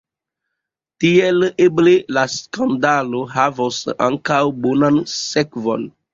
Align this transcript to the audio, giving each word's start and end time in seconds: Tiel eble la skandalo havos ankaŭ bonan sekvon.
Tiel 1.03 1.45
eble 1.65 1.93
la 2.19 2.23
skandalo 2.37 3.23
havos 3.35 3.83
ankaŭ 4.09 4.41
bonan 4.67 5.01
sekvon. 5.15 5.89